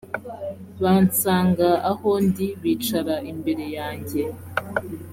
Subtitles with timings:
[0.81, 4.21] bansanga aho ndi bicara imbere yanjye